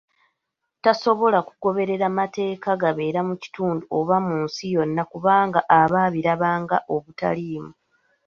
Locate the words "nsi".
4.45-4.65